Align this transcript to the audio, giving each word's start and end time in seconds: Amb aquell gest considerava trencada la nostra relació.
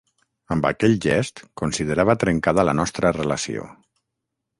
Amb 0.53 0.63
aquell 0.69 0.95
gest 1.05 1.43
considerava 1.61 2.15
trencada 2.23 2.65
la 2.71 2.75
nostra 2.79 3.13
relació. 3.19 3.67